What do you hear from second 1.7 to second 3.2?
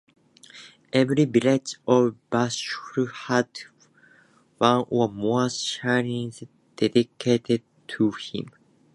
of Bashgul